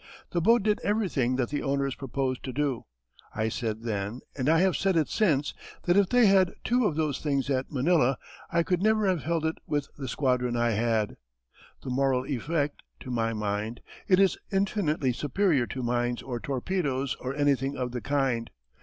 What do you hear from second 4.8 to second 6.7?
it since, that if they had